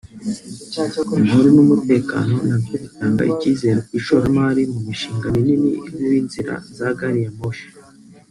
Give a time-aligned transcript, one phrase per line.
[1.15, 7.21] Amahoro n’ umutekano nabyo bitanga icyizere ku ishoramari mu mishinga minini nkuw’ inzira za gari
[7.25, 7.67] ya moshi